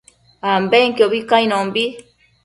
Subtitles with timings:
[0.53, 1.83] ambenquiobi cainombi